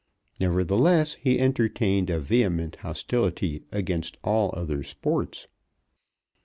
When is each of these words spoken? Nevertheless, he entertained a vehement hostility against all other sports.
Nevertheless, 0.39 1.13
he 1.13 1.39
entertained 1.39 2.09
a 2.09 2.19
vehement 2.19 2.77
hostility 2.77 3.65
against 3.71 4.17
all 4.23 4.51
other 4.57 4.81
sports. 4.81 5.45